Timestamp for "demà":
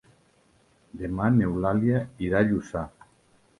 1.01-1.27